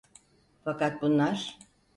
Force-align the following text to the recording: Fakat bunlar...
Fakat 0.63 1.01
bunlar... 1.01 1.59